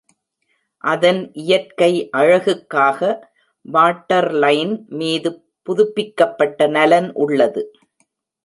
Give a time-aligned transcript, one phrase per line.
[0.83, 1.89] அதன் இயற்கை
[2.11, 3.11] அழகுக்காக
[3.65, 5.31] வாட்டர்லைன் மீது
[5.67, 7.63] புதுப்பிக்கப்பட்ட நலன் உள்ளது.